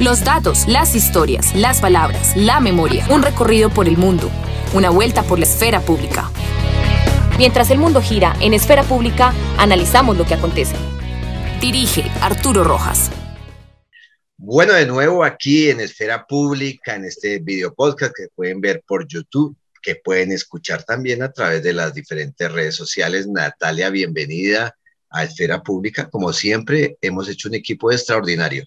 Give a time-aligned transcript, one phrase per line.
[0.00, 3.06] Los datos, las historias, las palabras, la memoria.
[3.10, 4.30] Un recorrido por el mundo.
[4.74, 6.30] Una vuelta por la esfera pública.
[7.38, 10.74] Mientras el mundo gira en esfera pública, analizamos lo que acontece.
[11.60, 13.10] Dirige Arturo Rojas.
[14.38, 19.06] Bueno, de nuevo aquí en Esfera Pública, en este video podcast que pueden ver por
[19.06, 23.28] YouTube, que pueden escuchar también a través de las diferentes redes sociales.
[23.28, 24.76] Natalia, bienvenida
[25.10, 26.10] a Esfera Pública.
[26.10, 28.66] Como siempre, hemos hecho un equipo extraordinario.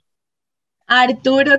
[0.88, 1.58] Arturo,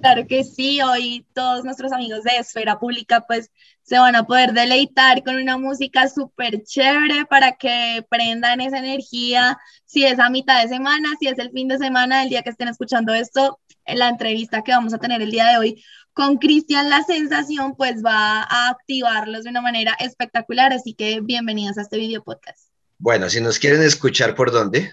[0.00, 3.50] claro que sí, hoy todos nuestros amigos de Esfera Pública pues
[3.82, 9.58] se van a poder deleitar con una música súper chévere para que prendan esa energía,
[9.86, 12.50] si es a mitad de semana, si es el fin de semana, el día que
[12.50, 16.36] estén escuchando esto, en la entrevista que vamos a tener el día de hoy con
[16.36, 21.82] Cristian, la sensación pues va a activarlos de una manera espectacular, así que bienvenidos a
[21.82, 22.68] este video podcast.
[22.98, 24.92] Bueno, si nos quieren escuchar, ¿por dónde?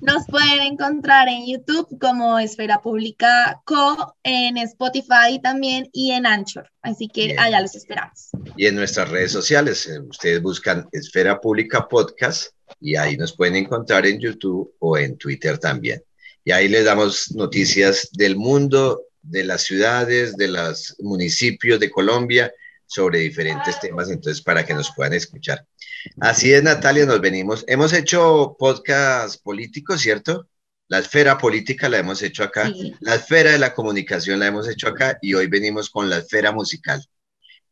[0.00, 6.70] Nos pueden encontrar en YouTube como Esfera Pública Co, en Spotify también y en Anchor.
[6.82, 8.30] Así que allá los esperamos.
[8.56, 13.56] Y en nuestras redes sociales, eh, ustedes buscan Esfera Pública Podcast y ahí nos pueden
[13.56, 16.02] encontrar en YouTube o en Twitter también.
[16.44, 22.52] Y ahí les damos noticias del mundo, de las ciudades, de los municipios de Colombia
[22.86, 25.66] sobre diferentes temas, entonces para que nos puedan escuchar.
[26.20, 27.64] Así es, Natalia, nos venimos.
[27.66, 30.48] Hemos hecho podcast político, ¿cierto?
[30.88, 34.88] La esfera política la hemos hecho acá, la esfera de la comunicación la hemos hecho
[34.88, 37.02] acá y hoy venimos con la esfera musical.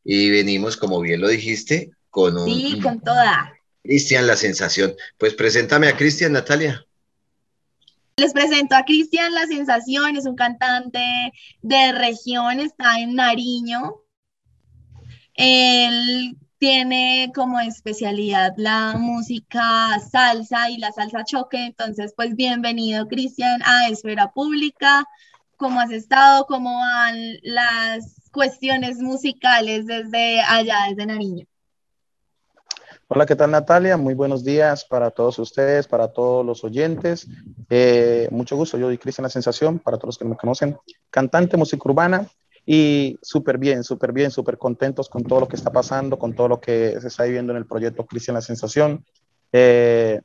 [0.04, 2.46] Y venimos, como bien lo dijiste, con un...
[2.46, 3.52] Sí, con toda.
[3.82, 4.94] Cristian, la sensación.
[5.18, 6.84] Pues preséntame a Cristian, Natalia.
[8.16, 11.32] Les presento a Cristian La Sensación, es un cantante
[11.62, 14.01] de región, está en Nariño.
[15.44, 21.66] Él tiene como especialidad la música salsa y la salsa choque.
[21.66, 25.04] Entonces, pues bienvenido, Cristian, a Esfera Pública.
[25.56, 26.46] ¿Cómo has estado?
[26.46, 31.46] ¿Cómo van las cuestiones musicales desde allá, desde Nariño?
[33.08, 33.96] Hola, ¿qué tal Natalia?
[33.96, 37.26] Muy buenos días para todos ustedes, para todos los oyentes.
[37.68, 40.78] Eh, mucho gusto, yo soy Cristian La Sensación, para todos los que me conocen,
[41.10, 42.30] cantante, música urbana,
[42.64, 46.48] y súper bien, súper bien, súper contentos con todo lo que está pasando, con todo
[46.48, 49.04] lo que se está viviendo en el proyecto Cristian La Sensación,
[49.52, 50.20] eh,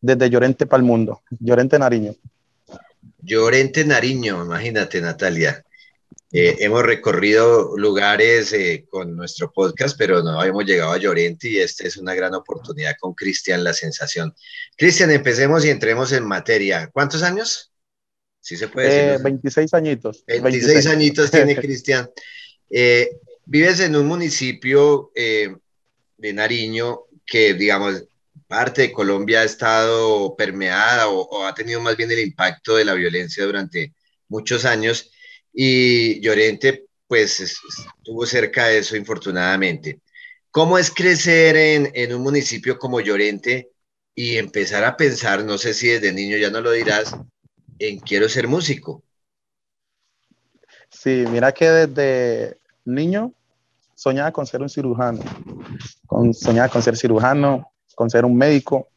[0.00, 2.14] desde Llorente para el mundo, Llorente Nariño.
[3.22, 5.64] Llorente Nariño, imagínate Natalia.
[6.32, 11.58] Eh, hemos recorrido lugares eh, con nuestro podcast, pero no habíamos llegado a Llorente y
[11.58, 14.32] esta es una gran oportunidad con Cristian La Sensación.
[14.76, 16.88] Cristian, empecemos y entremos en materia.
[16.92, 17.69] ¿Cuántos años?
[18.40, 19.22] Sí se puede decir.
[19.22, 20.24] 26 eh, añitos.
[20.26, 22.10] 26, añitos tiene Cristian.
[22.70, 23.10] Eh,
[23.44, 25.54] vives en un municipio eh,
[26.16, 28.04] de Nariño que, digamos,
[28.46, 32.94] parte de Colombia ha estado permeada o, ha tenido más bien el impacto de la
[32.94, 33.94] violencia durante
[34.28, 35.10] muchos años
[35.52, 40.00] y Llorente, pues, estuvo cerca de eso, infortunadamente.
[40.50, 43.70] ¿Cómo es crecer en, en un municipio como Llorente
[44.14, 47.14] y empezar a pensar, no sé si desde niño ya no lo dirás,
[47.80, 49.02] en quiero ser músico.
[50.90, 53.32] Sí, mira que desde niño
[53.94, 55.20] soñaba con ser un cirujano,
[56.06, 58.88] con, soñaba con ser cirujano, con ser un médico.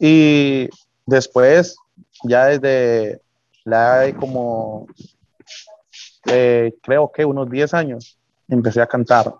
[0.00, 0.68] Y
[1.06, 1.76] después,
[2.24, 3.20] ya desde
[3.64, 4.86] la edad como,
[6.26, 9.34] eh, creo que unos 10 años, empecé a cantar.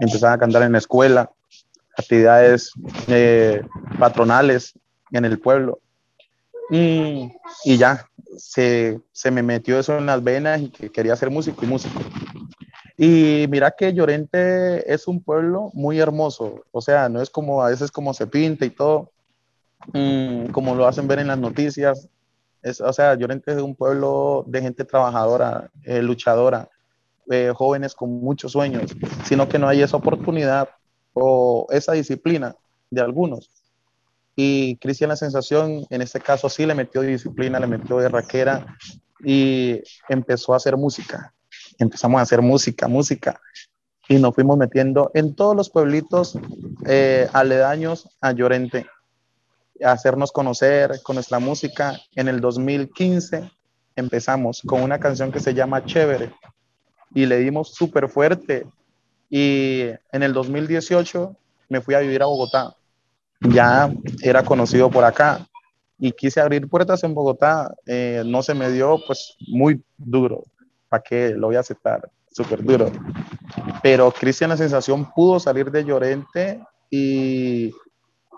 [0.00, 1.30] Empecé a cantar en la escuela,
[1.96, 2.70] actividades
[3.08, 3.62] eh,
[3.98, 4.74] patronales
[5.12, 5.80] en el pueblo.
[6.70, 7.32] Y,
[7.64, 11.64] y ya, se, se, me metió eso en las venas y que quería ser músico
[11.64, 12.00] y músico.
[12.96, 17.70] Y mira que Llorente es un pueblo muy hermoso, o sea, no es como a
[17.70, 19.10] veces como se pinta y todo,
[19.92, 22.08] mm, como lo hacen ver en las noticias.
[22.62, 26.68] Es, o sea, Llorente es un pueblo de gente trabajadora, eh, luchadora,
[27.30, 28.94] eh, jóvenes con muchos sueños,
[29.24, 30.68] sino que no hay esa oportunidad
[31.14, 32.54] o esa disciplina
[32.90, 33.59] de algunos
[34.42, 38.74] y Cristian La Sensación, en este caso sí le metió disciplina, le metió de raquera
[39.22, 41.34] y empezó a hacer música.
[41.78, 43.38] Empezamos a hacer música, música.
[44.08, 46.38] Y nos fuimos metiendo en todos los pueblitos
[46.86, 48.86] eh, aledaños a Llorente,
[49.84, 52.00] a hacernos conocer con nuestra música.
[52.14, 53.50] En el 2015
[53.94, 56.32] empezamos con una canción que se llama Chévere
[57.14, 58.66] y le dimos súper fuerte.
[59.28, 59.82] Y
[60.12, 61.36] en el 2018
[61.68, 62.74] me fui a vivir a Bogotá
[63.40, 63.90] ya
[64.22, 65.46] era conocido por acá
[65.98, 70.44] y quise abrir puertas en Bogotá, eh, no se me dio pues muy duro,
[70.88, 72.08] ¿para qué lo voy a aceptar?
[72.32, 72.90] Súper duro.
[73.82, 76.60] Pero Cristian La Sensación pudo salir de Llorente
[76.90, 77.72] y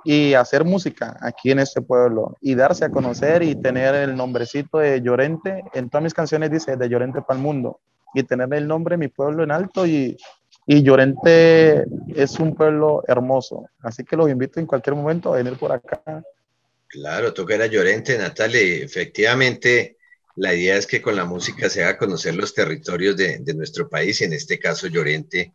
[0.05, 4.79] y hacer música aquí en este pueblo y darse a conocer y tener el nombrecito
[4.79, 5.65] de Llorente.
[5.75, 7.81] En todas mis canciones dice de Llorente para el mundo
[8.15, 10.17] y tener el nombre de mi pueblo en alto y,
[10.67, 13.69] y Llorente es un pueblo hermoso.
[13.81, 16.23] Así que los invito en cualquier momento a venir por acá.
[16.87, 18.85] Claro, toca era Llorente, Natalia.
[18.85, 19.97] Efectivamente,
[20.37, 23.89] la idea es que con la música se haga conocer los territorios de, de nuestro
[23.89, 25.53] país, y en este caso Llorente,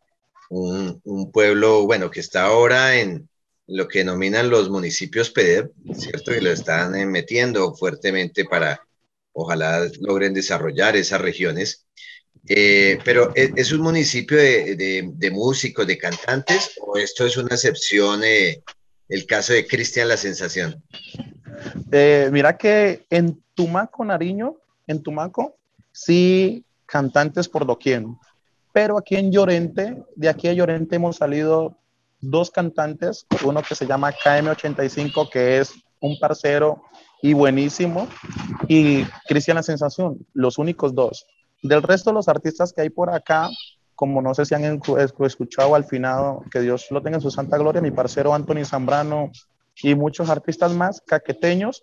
[0.50, 3.30] un, un pueblo, bueno, que está ahora en,
[3.68, 6.33] lo que denominan los municipios PEDEP, ¿cierto?
[6.33, 8.81] Y lo están eh, metiendo fuertemente para,
[9.33, 11.86] ojalá logren desarrollar esas regiones.
[12.50, 18.24] Eh, pero ¿es, un municipio de, de, músicos, de cantantes, o esto es una excepción,
[18.24, 18.64] eh,
[19.10, 20.82] el caso de Cristian La Sensación?
[22.32, 24.56] mira que en Tumaco, Nariño,
[24.86, 25.58] en Tumaco,
[25.92, 28.06] sí, cantantes por doquier.
[28.72, 31.76] Pero aquí en Llorente, de aquí a Llorente hemos salido
[32.22, 36.84] dos cantantes, uno que se llama KM85, que es un parcero
[37.22, 38.08] y buenísimo,
[38.68, 41.26] y Cristian La Sensación, los únicos dos.
[41.63, 43.50] Del resto los artistas que hay por acá,
[43.95, 44.80] como no sé si han
[45.24, 49.31] escuchado al final, que Dios lo tenga en su santa gloria, mi parcero Anthony Zambrano
[49.81, 51.81] y muchos artistas más caqueteños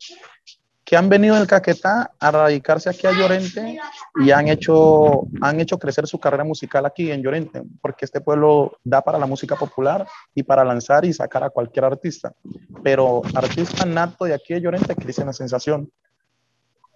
[0.85, 3.79] que han venido del Caquetá a radicarse aquí a Llorente
[4.17, 8.79] y han hecho, han hecho crecer su carrera musical aquí en Llorente, porque este pueblo
[8.85, 12.35] da para la música popular y para lanzar y sacar a cualquier artista.
[12.83, 15.91] Pero artista nato de aquí de Llorente, Cristian La Sensación.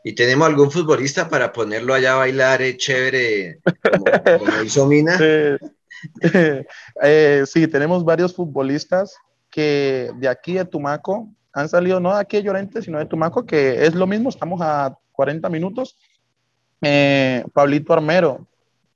[0.05, 3.61] ¿Y tenemos algún futbolista para ponerlo allá a bailar eh, chévere,
[3.91, 5.19] como, hizo Mina?
[7.03, 9.17] Eh, sí, tenemos varios futbolistas
[9.51, 13.47] que de aquí de Tumaco han salido no de aquí de Llorente, sino de Tumaco,
[13.47, 15.97] que es lo mismo, estamos a 40 minutos.
[16.81, 18.47] Eh, Pablito Armero,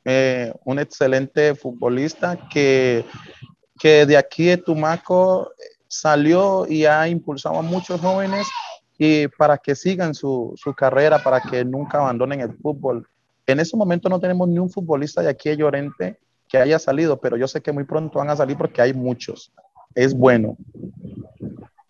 [0.04, 3.04] eh, un excelente futbolista que,
[3.78, 5.50] que de aquí de Tumaco
[5.88, 8.46] salió y ha impulsado a muchos jóvenes
[9.04, 13.04] y para que sigan su, su, carrera, para que nunca abandonen el fútbol.
[13.49, 17.20] En ese momento no tenemos ni un futbolista de aquí de Llorente que haya salido,
[17.20, 19.50] pero yo sé que muy pronto van a salir porque hay muchos.
[19.96, 20.56] Es bueno.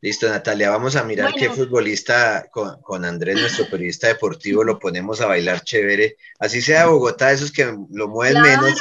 [0.00, 5.26] Listo, Natalia, vamos a mirar qué futbolista con, Andrés, nuestro periodista deportivo, lo ponemos a
[5.26, 6.16] bailar chévere.
[6.38, 8.72] Así sea Bogotá, esos que lo mueven menos.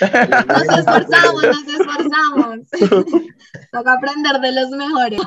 [0.00, 2.58] nos esforzamos, nos esforzamos.
[3.72, 5.20] Toca aprender de los mejores.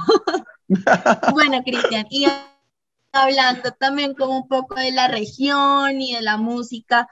[1.31, 2.25] Bueno, Cristian, y
[3.12, 7.07] hablando también como un poco de la región y de la música,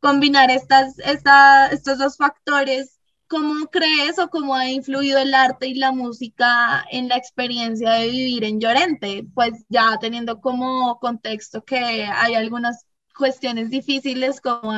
[0.00, 5.92] combinar estas, estos dos factores ¿Cómo crees o cómo ha influido el arte y la
[5.92, 9.24] música en la experiencia de vivir en Llorente?
[9.34, 12.86] Pues ya teniendo como contexto que hay algunas
[13.16, 14.72] cuestiones difíciles como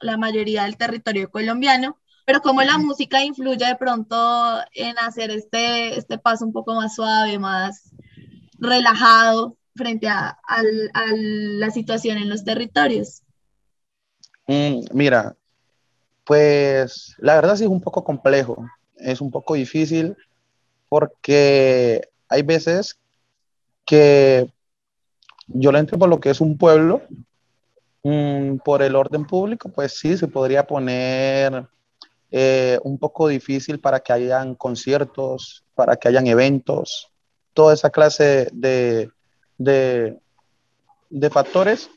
[0.00, 5.98] la mayoría del territorio colombiano, pero cómo la música influye de pronto en hacer este,
[5.98, 7.90] este paso un poco más suave, más
[8.58, 10.38] relajado frente a,
[10.84, 13.22] la situación en los territorios.
[14.46, 15.34] Mm, mira,
[16.24, 18.66] pues la verdad sí es un poco complejo,
[18.96, 20.16] es un poco difícil
[20.88, 22.98] porque hay veces
[23.84, 24.52] que
[25.48, 27.02] yo lo entro por lo que es un pueblo,
[28.04, 31.66] mm, por el orden público, pues sí, se podría poner
[32.32, 37.08] eh, un poco difícil para que hayan conciertos, para que hayan eventos,
[37.54, 39.10] toda esa clase de,
[39.58, 40.18] de,
[41.10, 41.90] de factores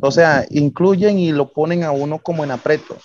[0.00, 2.96] o sea, incluyen y lo ponen a uno como en aprieto.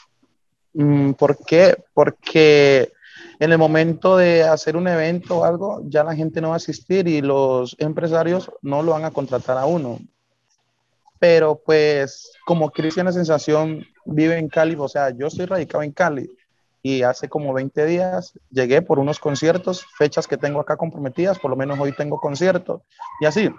[0.74, 1.76] Mm, ¿Por qué?
[1.94, 2.92] Porque
[3.40, 6.58] en el momento de hacer un evento o algo, ya la gente no va a
[6.58, 10.00] asistir y los empresarios no lo van a contratar a uno.
[11.22, 16.28] Pero pues como Cristian sensación vive en Cali, o sea, yo estoy radicado en Cali
[16.82, 21.52] y hace como 20 días llegué por unos conciertos, fechas que tengo acá comprometidas, por
[21.52, 22.82] lo menos hoy tengo conciertos
[23.22, 23.52] y así.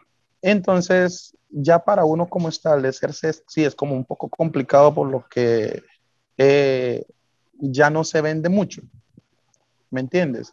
[0.42, 5.84] Entonces, ya para uno como establecerse, sí es como un poco complicado por lo que
[6.38, 7.06] eh,
[7.60, 8.82] ya no se vende mucho.
[9.88, 10.52] ¿Me entiendes?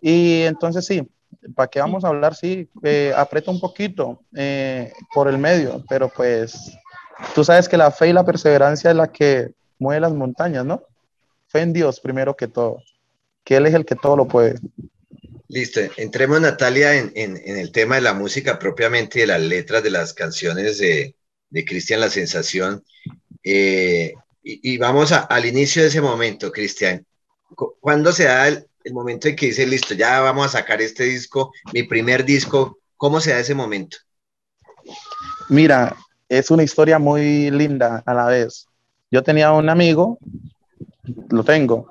[0.00, 1.10] Y entonces sí,
[1.54, 2.34] ¿para qué vamos a hablar?
[2.34, 6.72] Sí, eh, aprieta un poquito eh, por el medio, pero pues
[7.34, 10.82] tú sabes que la fe y la perseverancia es la que mueve las montañas, ¿no?
[11.48, 12.82] Fe en Dios primero que todo,
[13.44, 14.58] que Él es el que todo lo puede.
[15.48, 19.90] Listo, entremos Natalia en, el tema de la música propiamente y de las letras de
[19.90, 21.14] las canciones de,
[21.64, 22.82] Cristian La Sensación.
[23.44, 27.06] Eh, y, vamos al inicio de ese momento, Cristian.
[27.80, 31.52] ¿Cuándo se da el, momento en que dice, listo, ya vamos a sacar este disco,
[31.72, 32.78] mi primer disco?
[32.96, 33.96] ¿Cómo se da ese momento?
[35.48, 35.96] Mira,
[36.28, 38.66] es una historia muy linda a la vez.
[39.10, 40.18] Yo tenía un amigo,
[41.30, 41.88] lo tengo,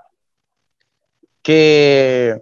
[1.42, 2.42] que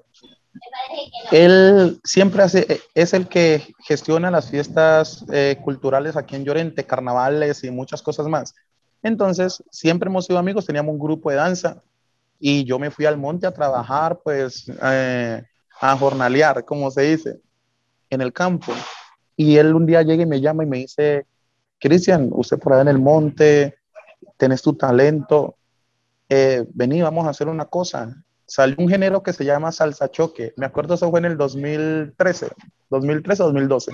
[1.31, 7.63] Él siempre hace, es el que gestiona las fiestas eh, culturales aquí en Llorente, carnavales
[7.63, 8.55] y muchas cosas más.
[9.03, 11.81] Entonces, siempre hemos sido amigos, teníamos un grupo de danza
[12.41, 15.43] y yo me fui al monte a trabajar, pues, eh,
[15.79, 17.39] a jornalear, como se dice,
[18.09, 18.73] en el campo.
[19.37, 21.27] Y él un día llega y me llama y me dice,
[21.79, 23.77] Cristian, usted por allá en el monte,
[24.37, 25.55] tenés tu talento,
[26.27, 28.13] eh, vení, vamos a hacer una cosa
[28.51, 30.53] salió un género que se llama salsa choque.
[30.57, 32.49] Me acuerdo eso fue en el 2013,
[32.89, 33.93] 2013 2012.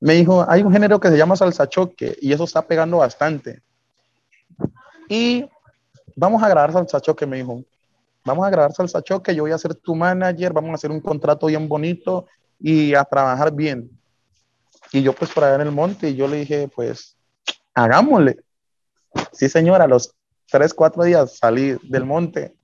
[0.00, 3.62] Me dijo, hay un género que se llama salsa choque y eso está pegando bastante.
[5.08, 5.48] Y
[6.16, 7.62] vamos a grabar salsa choque, me dijo.
[8.24, 11.00] Vamos a grabar salsa choque, yo voy a ser tu manager, vamos a hacer un
[11.00, 12.26] contrato bien bonito
[12.60, 13.90] y a trabajar bien.
[14.92, 17.16] Y yo pues por allá en el monte y yo le dije, pues
[17.74, 18.38] hagámosle.
[19.32, 20.14] Sí, señora, los
[20.50, 22.54] tres, cuatro días salí del monte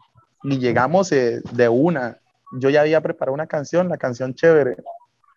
[0.42, 2.18] y llegamos eh, de una.
[2.52, 4.76] Yo ya había preparado una canción, la canción chévere.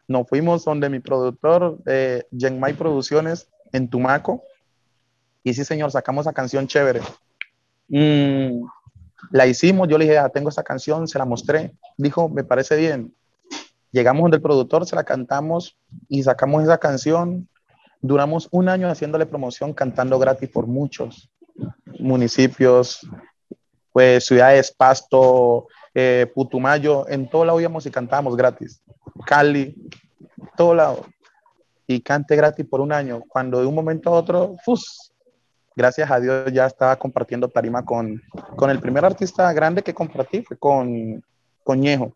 [0.08, 4.44] Nos fuimos donde mi productor, eh, Genmai Producciones, en Tumaco.
[5.44, 7.02] Y sí, señor, sacamos esa canción chévere.
[7.92, 8.66] Mm,
[9.32, 11.74] la hicimos, yo le dije, ah, tengo esa canción, se la mostré.
[11.98, 13.14] Dijo, me parece bien.
[13.92, 17.48] Llegamos donde el productor, se la cantamos y sacamos esa canción.
[18.02, 21.30] Duramos un año haciéndole promoción, cantando gratis por muchos
[22.00, 23.08] municipios,
[23.92, 28.82] pues ciudades, Pasto, eh, Putumayo, en todo lado íbamos y cantábamos gratis.
[29.26, 29.76] Cali,
[30.56, 31.06] todo lado.
[31.86, 33.22] Y cante gratis por un año.
[33.28, 35.11] Cuando de un momento a otro, ¡fus!
[35.76, 38.22] Gracias a Dios ya estaba compartiendo tarima con,
[38.56, 41.24] con el primer artista grande que compartí, fue con
[41.64, 42.16] Coñejo,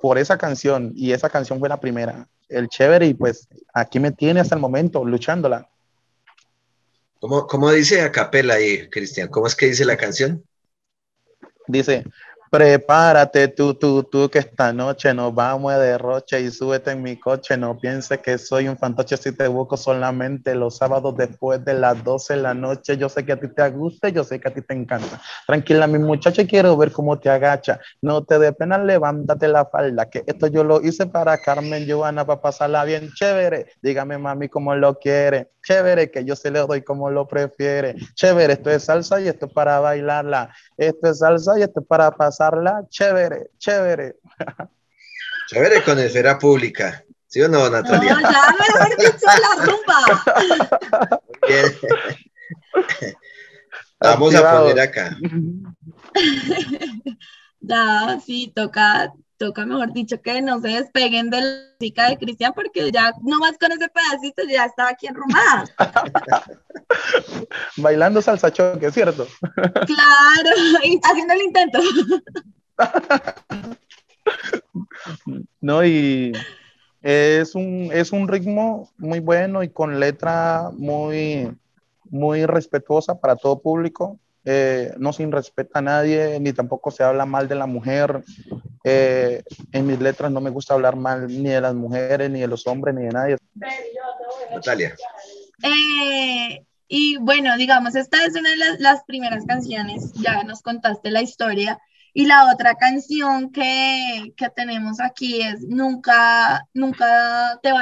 [0.00, 0.92] por esa canción.
[0.94, 2.28] Y esa canción fue la primera.
[2.48, 5.68] El chévere y pues aquí me tiene hasta el momento luchándola.
[7.20, 9.28] ¿Cómo, cómo dice a capela ahí, Cristian?
[9.28, 10.44] ¿Cómo es que dice la canción?
[11.68, 12.04] Dice,
[12.52, 17.18] Prepárate tú, tú, tú, que esta noche nos vamos de derroche y súbete en mi
[17.18, 17.56] coche.
[17.56, 22.04] No pienses que soy un fantoche si te busco solamente los sábados después de las
[22.04, 22.98] 12 de la noche.
[22.98, 25.18] Yo sé que a ti te gusta, yo sé que a ti te encanta.
[25.46, 27.80] Tranquila, mi muchacha, quiero ver cómo te agacha.
[28.02, 32.26] No te dé pena, levántate la falda, que esto yo lo hice para Carmen Joana,
[32.26, 33.72] para pasarla bien chévere.
[33.80, 35.52] Dígame, mami, cómo lo quiere.
[35.62, 37.94] Chévere, que yo se le doy como lo prefiere.
[38.14, 40.52] Chévere, esto es salsa y esto es para bailarla.
[40.76, 42.41] Esto es salsa y esto es para pasar
[42.88, 44.16] chévere, chévere.
[45.48, 47.04] Chévere con esfera pública.
[47.26, 48.14] ¿Sí o no, Natalia?
[48.14, 49.98] No, ya mejor dicho la rumba.
[54.00, 55.16] Vamos a poner acá.
[57.64, 62.52] Ya, sí, toca, toca, mejor dicho, que no se despeguen de la música de Cristian,
[62.54, 65.64] porque ya nomás con ese pedacito ya estaba aquí en Rumá.
[67.76, 69.26] Bailando salsa choque, ¿cierto?
[69.40, 70.50] Claro,
[71.02, 71.80] haciendo el intento.
[75.60, 76.32] No, y
[77.02, 81.50] es un, es un ritmo muy bueno y con letra muy,
[82.04, 84.18] muy respetuosa para todo público.
[84.44, 88.22] Eh, no sin respeta a nadie, ni tampoco se habla mal de la mujer.
[88.84, 92.48] Eh, en mis letras no me gusta hablar mal ni de las mujeres, ni de
[92.48, 93.36] los hombres, ni de nadie.
[94.50, 94.94] Natalia.
[95.62, 101.22] Eh, y bueno, digamos, esta es una de las, primeras canciones, ya nos contaste la
[101.22, 101.78] historia.
[102.14, 107.72] Y la otra canción que, que tenemos aquí es Nunca, nunca te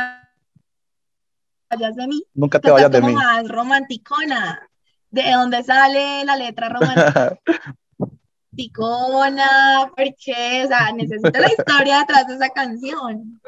[1.71, 2.23] vayas de mí.
[2.35, 3.13] Nunca te vayas de mí.
[3.13, 4.71] más romanticona.
[5.11, 6.69] ¿De dónde sale la letra
[8.69, 9.91] romanticona?
[9.97, 13.41] porque, o sea, necesito la historia detrás de esa canción.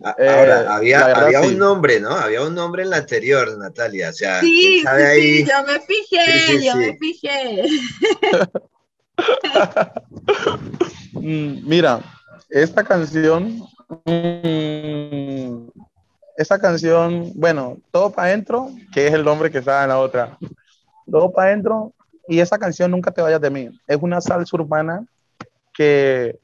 [0.00, 2.10] Ahora, eh, había, había un nombre, ¿no?
[2.10, 4.10] Había un nombre en la anterior, Natalia.
[4.10, 7.64] O sea, sí, sí, yo me fijé, yo me fijé.
[11.20, 12.00] Mira,
[12.48, 13.60] esta canción,
[14.04, 15.68] mm,
[16.36, 20.38] esta canción, bueno, todo para adentro, que es el nombre que está en la otra.
[21.10, 21.92] Todo para adentro,
[22.28, 23.68] y esa canción Nunca te vayas de mí.
[23.86, 25.04] Es una salsa urbana
[25.72, 26.38] que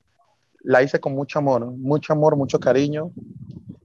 [0.60, 3.10] la hice con mucho amor, mucho amor, mucho cariño.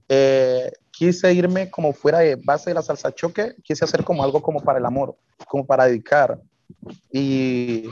[0.08, 4.40] Eh, quise irme como fuera de base de la salsa choque, quise hacer como algo
[4.40, 5.14] como para el amor,
[5.46, 6.40] como para dedicar.
[7.12, 7.88] Y,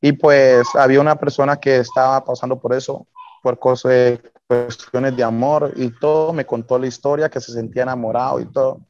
[0.00, 3.06] y pues había una persona que estaba pasando por eso,
[3.42, 8.40] por cosas, cuestiones de amor y todo, me contó la historia, que se sentía enamorado
[8.40, 8.80] y todo.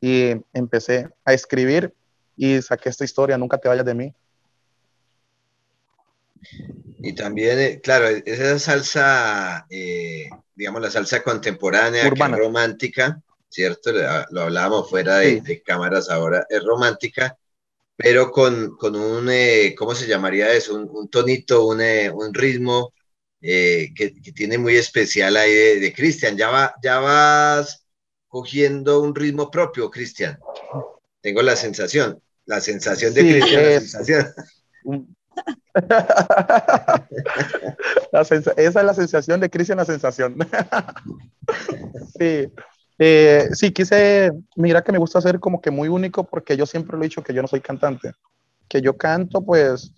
[0.00, 1.94] Y empecé a escribir
[2.36, 4.14] y saqué esta historia, Nunca te vayas de mí.
[6.98, 13.92] Y también, eh, claro, esa salsa, eh, digamos, la salsa contemporánea, romántica, ¿cierto?
[14.30, 17.36] Lo hablábamos fuera de, cámaras ahora, es romántica,
[17.96, 20.74] pero con, con un, eh, ¿cómo se llamaría eso?
[20.74, 22.92] Un, tonito, un, un, ritmo
[23.40, 26.36] eh, que, tiene muy especial ahí de, Cristian.
[26.36, 27.86] Ya, va, ya vas
[28.28, 30.38] cogiendo un ritmo propio, Cristian.
[31.22, 34.34] Tengo la sensación, la sensación de Cristian, la sensación.
[38.56, 40.36] esa es la sensación de Cristian, la sensación.
[42.18, 42.52] sí.
[42.98, 46.96] Eh, sí, quise, mira que me gusta ser como que muy único porque yo siempre
[46.96, 48.12] lo he dicho que yo no soy cantante,
[48.68, 49.92] que yo canto pues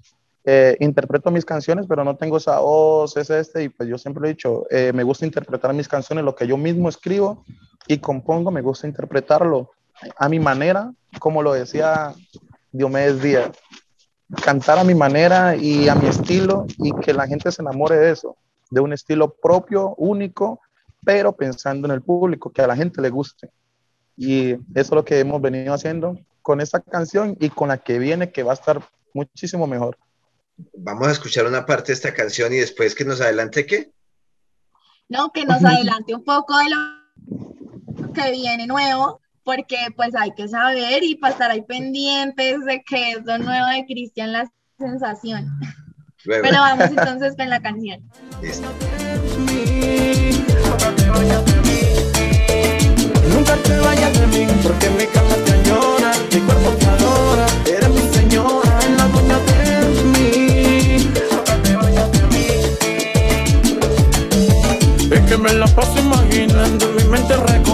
[0.45, 4.23] eh, interpreto mis canciones, pero no tengo esa voz, es este, y pues yo siempre
[4.23, 7.45] lo he dicho, eh, me gusta interpretar mis canciones, lo que yo mismo escribo
[7.89, 9.71] y compongo, me gusta interpretarlo
[10.17, 12.15] a mi manera, como lo decía
[12.73, 13.51] Diomedes Díaz,
[14.43, 18.11] cantar a mi manera y a mi estilo y que la gente se enamore de
[18.11, 18.37] eso,
[18.71, 20.61] de un estilo propio, único,
[21.05, 23.51] pero pensando en el público, que a la gente le guste.
[24.17, 27.99] Y eso es lo que hemos venido haciendo con esta canción y con la que
[27.99, 28.83] viene, que va a estar
[29.13, 29.97] muchísimo mejor
[30.77, 33.93] vamos a escuchar una parte de esta canción y después que nos adelante qué?
[35.09, 40.49] No, que nos adelante un poco de lo que viene nuevo, porque pues hay que
[40.49, 45.47] saber y pasar ahí pendientes de que es lo nuevo de Cristian la sensación.
[46.25, 48.01] Pero vamos entonces con la canción.
[53.31, 57.91] Nunca te vayas de mí, porque mi cama te añora, mi cuerpo te adora, eres
[57.91, 60.45] mi señora, en la dueña de mí.
[65.29, 67.74] que me la paso imaginando mi mente recordando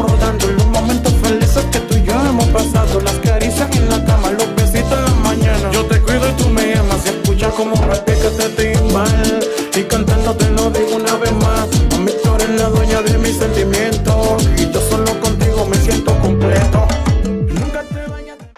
[2.52, 5.70] pasado las caricias en la cama los besitos en la mañana.
[5.72, 9.40] Yo te cuido y tú me amas y escuchas como repica este timbal.
[9.76, 13.36] Y cantando te lo digo una vez más mami tú eres la dueña de mis
[13.36, 14.48] sentimientos.
[14.58, 16.86] Y yo solo contigo me siento completo.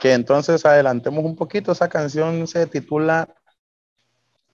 [0.00, 3.28] Que entonces adelantemos un poquito esa canción se titula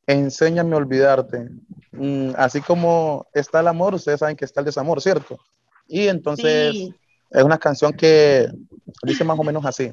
[0.06, 1.48] Enséñame a olvidarte.
[1.92, 5.38] Mm, así como está el amor, ustedes saben que está el desamor, ¿cierto?
[5.86, 6.90] Y entonces
[7.30, 8.48] es una canción que
[9.02, 9.90] dice más o menos así.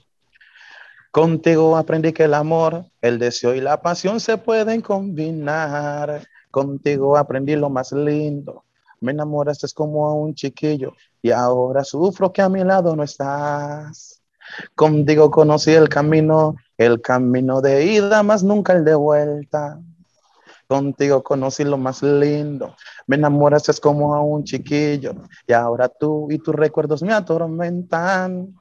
[1.11, 6.27] Contigo aprendí que el amor, el deseo y la pasión se pueden combinar.
[6.51, 8.65] Contigo aprendí lo más lindo.
[8.99, 14.21] Me enamoraste como a un chiquillo y ahora sufro que a mi lado no estás.
[14.75, 19.79] Contigo conocí el camino, el camino de ida, más nunca el de vuelta.
[20.67, 22.75] Contigo conocí lo más lindo.
[23.05, 25.13] Me enamoraste como a un chiquillo.
[25.47, 28.59] Y ahora tú y tus recuerdos me atormentan.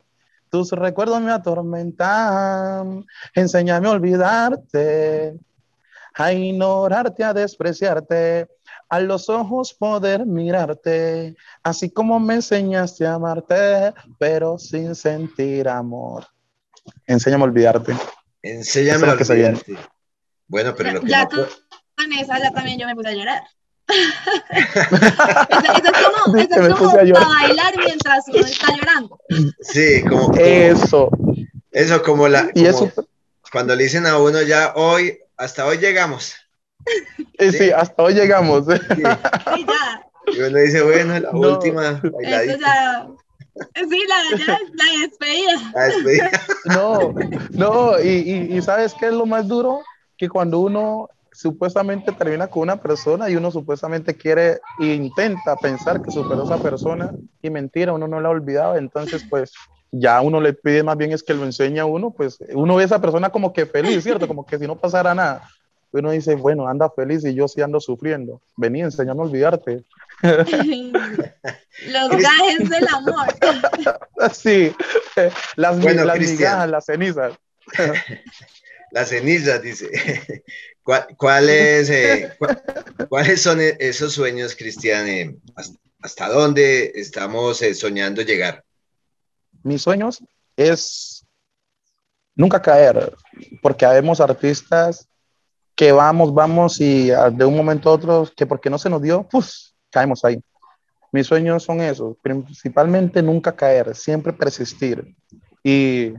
[0.51, 3.07] Tus recuerdos me atormentan.
[3.35, 5.39] Enséñame a olvidarte.
[6.15, 8.49] A ignorarte, a despreciarte.
[8.91, 11.35] A los ojos poder mirarte.
[11.63, 16.27] Así como me enseñaste a amarte, pero sin sentir amor.
[17.07, 17.97] Enséñame a olvidarte.
[18.43, 19.77] Enséñame a olvidarte.
[20.47, 21.13] Bueno, pero lo que
[22.21, 23.43] esa ya también yo me puse a llorar.
[23.89, 24.01] eso,
[24.65, 25.93] es
[26.25, 29.21] como, eso es como para bailar mientras uno está llorando.
[29.61, 31.11] Sí, como, eso.
[31.71, 32.91] Eso como la y eso,
[33.53, 36.35] cuando le dicen a uno ya hoy, hasta hoy llegamos.
[37.39, 38.65] Sí, sí hasta hoy llegamos.
[38.67, 38.73] Sí.
[38.97, 39.21] sí, ya.
[40.27, 43.09] Y uno dice, bueno, la última bailadita.
[43.75, 45.73] Ya, sí, la, ya, la despedida.
[45.75, 46.31] La despedida.
[46.65, 47.15] No,
[47.51, 49.83] no, y, y, y ¿sabes qué es lo más duro?
[50.17, 56.01] Que cuando uno supuestamente termina con una persona y uno supuestamente quiere e intenta pensar
[56.01, 59.53] que superó a esa persona y mentira, uno no la ha olvidado, entonces pues
[59.91, 62.83] ya uno le pide más bien es que lo enseñe a uno, pues uno ve
[62.83, 64.27] a esa persona como que feliz, ¿cierto?
[64.27, 65.49] Como que si no pasara nada.
[65.93, 68.41] Uno dice, bueno, anda feliz y yo sí ando sufriendo.
[68.57, 69.85] Vení, enséñame a olvidarte.
[70.23, 73.27] Los gajes del amor.
[74.33, 74.75] sí,
[75.55, 77.35] las, las migajas, las cenizas.
[78.91, 80.43] las cenizas, dice.
[80.85, 82.33] ¿Cuáles, eh,
[83.09, 85.09] ¿Cuáles son e-, esos sueños, Cristian?
[85.09, 85.37] Eh,
[86.01, 88.63] ¿Hasta dónde estamos eh, soñando llegar?
[89.63, 90.23] Mis sueños
[90.57, 91.25] es
[92.35, 93.15] nunca caer,
[93.63, 95.09] porque habemos artistas
[95.75, 99.27] que vamos, vamos y de un momento a otro, que porque no se nos dio,
[99.29, 100.39] pues caemos ahí.
[101.11, 105.17] Mis sueños son esos, principalmente nunca caer, siempre persistir
[105.63, 106.13] y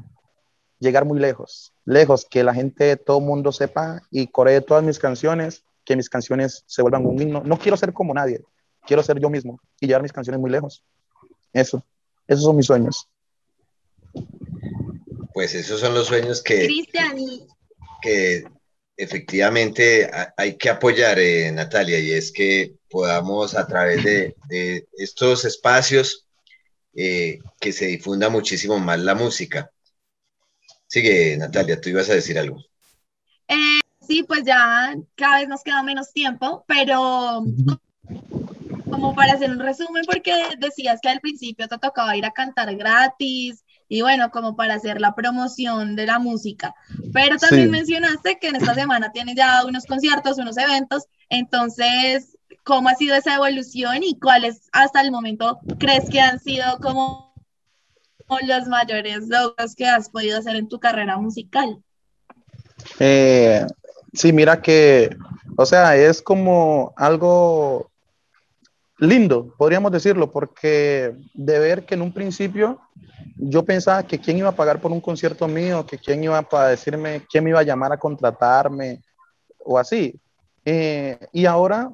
[0.80, 5.00] llegar muy lejos lejos, que la gente, todo el mundo sepa y coree todas mis
[5.00, 7.44] canciones, que mis canciones se vuelvan un himno.
[7.46, 8.44] No quiero ser como nadie,
[8.86, 10.84] quiero ser yo mismo y llevar mis canciones muy lejos.
[11.54, 11.86] Eso,
[12.28, 13.08] esos son mis sueños.
[15.34, 16.68] Pues esos son los sueños que,
[18.02, 18.46] que
[18.98, 24.36] efectivamente hay que apoyar, eh, Natalia, y es que podamos a través de,
[24.98, 26.26] estos espacios
[26.96, 29.70] eh, que se difunda muchísimo más la música.
[30.96, 32.58] Sigue, Natalia, tú ibas a decir algo.
[33.50, 37.44] Eh, sí, pues ya cada vez nos queda menos tiempo, pero
[38.90, 42.74] como para hacer un resumen, porque decías que al principio te tocaba ir a cantar
[42.78, 46.74] gratis y bueno, como para hacer la promoción de la música.
[47.12, 52.88] Pero también mencionaste que en esta semana tienes ya unos conciertos, unos eventos, entonces, ¿cómo
[52.88, 57.25] ha sido esa evolución y cuáles hasta el momento crees que han sido como
[58.30, 61.82] los mayores logros que has podido hacer en tu carrera musical?
[63.00, 63.66] Eh,
[64.14, 65.16] sí, mira que,
[65.58, 67.90] o sea, es como algo
[68.98, 72.80] lindo, podríamos decirlo, porque de ver que en un principio
[73.38, 76.68] yo pensaba que quién iba a pagar por un concierto mío, que quién iba a
[76.68, 79.02] decirme, quién me iba a llamar a contratarme
[79.60, 80.20] o así.
[80.64, 81.92] Eh, y ahora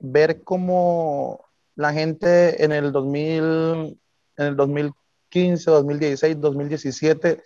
[0.00, 1.44] ver cómo
[1.76, 3.98] la gente en el 2000,
[4.36, 4.56] en el
[5.30, 7.42] 2015, 2016, 2017,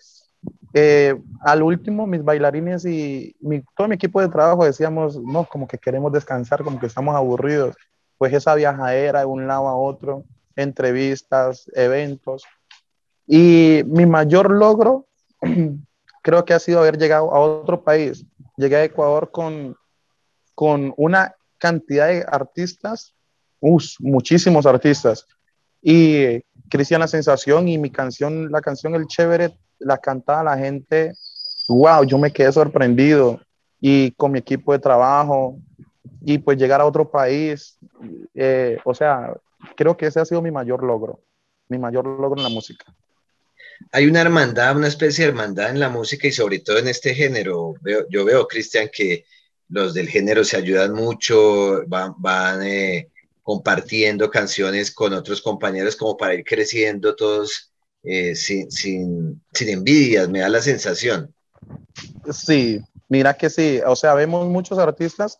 [1.41, 3.37] al último mis bailarines y
[3.77, 7.77] todo mi equipo de trabajo decíamos, no, como que queremos descansar, como que estamos aburridos.
[8.19, 10.25] Pues esa viajadera de un lado a otro,
[10.57, 12.45] entrevistas, eventos,
[13.27, 15.07] y mi mayor logro
[16.23, 18.25] creo que ha sido haber llegado a otro país.
[18.57, 19.77] Llegué a Ecuador con,
[20.55, 23.15] con una cantidad de artistas,
[24.01, 25.27] muchísimos artistas.
[25.83, 31.13] Y Cristian La Sensación y mi canción, la canción El Chévere, la cantaba la gente.
[31.69, 33.41] Wow, yo me quedé sorprendido.
[33.81, 35.59] Y con mi equipo de trabajo,
[36.23, 37.77] y pues llegar a otro país,
[38.35, 39.35] eh, o sea,
[39.77, 41.21] creo que ese ha sido mi mayor logro,
[41.69, 42.87] mi mayor logro en la música
[43.93, 47.15] hay una hermandad, una especie de hermandad en la música y sobre todo en este
[47.15, 47.75] género.
[48.11, 49.25] yo veo, Cristian, que
[49.69, 53.11] los del género se ayudan mucho, van, eh,
[53.45, 57.71] compartiendo canciones con otros compañeros como para ir creciendo todos
[58.03, 61.33] eh, sin, sin, sin envidias, me da la sensación.
[62.33, 65.39] Sí, mira que sí, o sea, vemos muchos artistas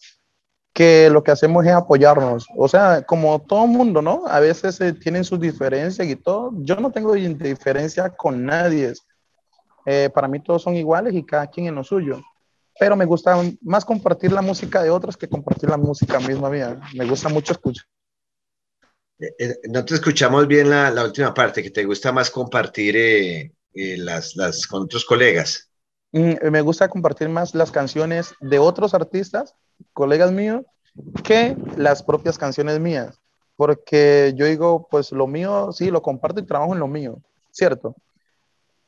[0.75, 2.47] que lo que hacemos es apoyarnos.
[2.57, 4.25] O sea, como todo mundo, ¿no?
[4.27, 6.53] A veces eh, tienen sus diferencias y todo.
[6.57, 8.93] Yo no tengo diferencia con nadie.
[9.87, 12.21] Eh, para mí todos son iguales y cada quien en lo suyo.
[12.79, 16.81] Pero me gusta más compartir la música de otros que compartir la música misma mía.
[16.95, 17.87] Me gusta mucho escuchar.
[19.19, 24.37] Eh, no te escuchamos bien la, la, última parte, que te gusta más compartir las,
[24.37, 25.71] las, con otros colegas.
[26.13, 29.55] Mm, me gusta compartir más las canciones de otros artistas
[29.93, 30.63] colegas míos
[31.25, 33.21] que las propias canciones mías.
[33.57, 37.95] Porque yo digo, pues lo mío, sí, lo comparto y trabajo en lo mío, ¿cierto?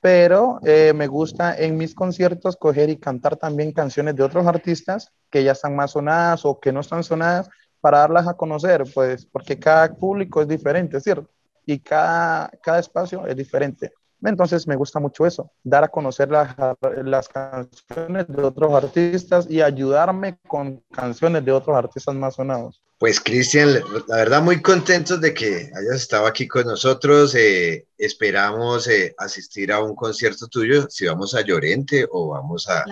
[0.01, 5.13] Pero eh, me gusta en mis conciertos coger y cantar también canciones de otros artistas
[5.31, 7.49] que ya están más sonadas o que no están sonadas
[7.87, 11.31] para darlas a conocer, pues porque cada público es diferente, ¿cierto?
[11.65, 13.93] Y cada, cada espacio es diferente.
[14.21, 20.37] Entonces me gusta mucho eso, dar a conocer las, canciones de otros artistas y ayudarme
[20.49, 22.83] con canciones de otros artistas más sonados.
[22.99, 23.75] Pues Cristian,
[24.09, 27.35] la verdad muy contentos de que hayas estado aquí con nosotros.
[27.35, 32.85] Eh, esperamos eh, asistir a un concierto tuyo, si vamos a Llorente o vamos a,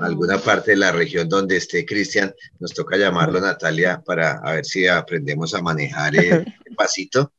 [0.00, 2.34] alguna parte de la región donde esté Cristian.
[2.58, 6.44] Nos toca llamarlo Natalia para a ver si aprendemos a manejar el
[6.76, 7.32] pasito.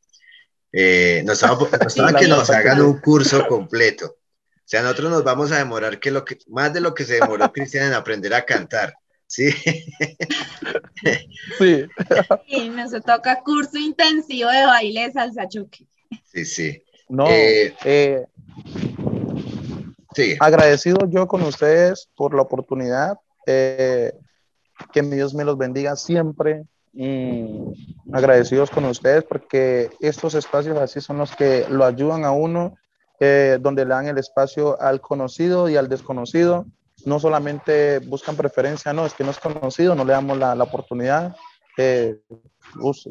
[0.72, 4.06] Eh, nos estaba, que nos hagan un curso completo.
[4.06, 7.20] O sea, nosotros nos vamos a demorar que lo que, más de lo que se
[7.20, 8.94] demoró Cristian en aprender a cantar.
[9.26, 9.50] Sí.
[11.58, 11.86] Sí.
[12.46, 15.86] Y nos toca curso intensivo de baile salsa choque.
[16.24, 16.82] Sí, sí.
[17.08, 18.26] No, eh, eh,
[20.14, 20.36] sí.
[20.38, 23.18] Agradecido yo con ustedes por la oportunidad.
[23.46, 24.12] que
[24.92, 26.64] Dios me los bendiga siempre
[28.12, 32.76] agradecidos con ustedes porque estos espacios así son los que lo ayudan a uno,
[33.18, 36.66] eh, donde le dan el espacio al conocido y al desconocido.
[37.04, 41.34] No solamente buscan preferencia, no, es que no es conocido, no le damos la, oportunidad.
[41.76, 42.18] Eh,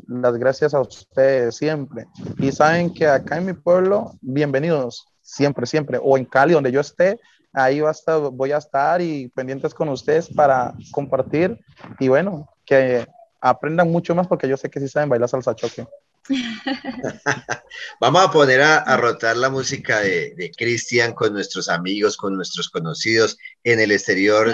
[0.07, 2.07] las gracias a ustedes siempre.
[2.39, 5.99] Y saben que acá en mi pueblo, bienvenidos siempre, siempre.
[6.01, 7.19] O en Cali, donde yo esté,
[7.53, 11.59] ahí va a estar, voy a estar y pendientes con ustedes para compartir.
[11.99, 13.05] Y bueno, que
[13.39, 15.85] aprendan mucho más porque yo sé que sí saben bailar salsa choque.
[17.99, 22.69] Vamos a poner a, rotar la música de, de Cristian con nuestros amigos, con nuestros
[22.69, 24.53] conocidos en el exterior,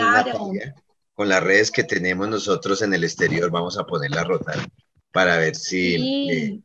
[1.14, 3.52] con las redes que tenemos nosotros en el exterior.
[3.52, 4.68] Vamos a ponerla a rotar
[5.12, 6.64] para ver si